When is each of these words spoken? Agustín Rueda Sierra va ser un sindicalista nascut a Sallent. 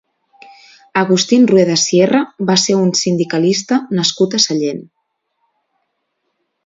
Agustín 1.01 1.43
Rueda 1.51 1.75
Sierra 1.81 2.21
va 2.51 2.57
ser 2.63 2.77
un 2.85 2.89
sindicalista 3.01 3.79
nascut 3.99 4.39
a 4.39 4.43
Sallent. 4.47 4.85